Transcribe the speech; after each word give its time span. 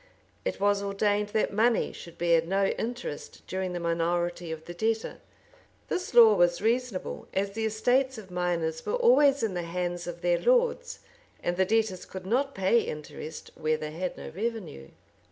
[]It 0.45 0.59
was 0.59 0.81
ordained, 0.81 1.29
that 1.29 1.53
money 1.53 1.93
should 1.93 2.17
bear 2.17 2.41
no 2.41 2.65
interest 2.65 3.45
during 3.45 3.71
the 3.73 3.79
minority 3.79 4.51
of 4.51 4.65
the 4.65 4.73
debtor.[] 4.73 5.19
This 5.89 6.15
law 6.15 6.33
was 6.33 6.59
reasonable, 6.59 7.27
as 7.35 7.51
the 7.51 7.65
estates 7.67 8.17
of 8.17 8.31
minors 8.31 8.83
were 8.83 8.93
always 8.95 9.43
in 9.43 9.53
the 9.53 9.61
hands 9.61 10.07
of 10.07 10.21
their 10.21 10.39
lords, 10.39 11.01
and 11.43 11.55
the 11.55 11.65
debtors 11.65 12.05
could 12.05 12.25
not 12.25 12.55
pay 12.55 12.79
interest 12.79 13.51
where 13.53 13.77
they 13.77 13.91
had 13.91 14.17
no 14.17 14.29
revenue. 14.29 14.87